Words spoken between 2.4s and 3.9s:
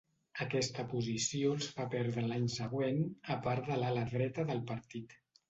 següent a part de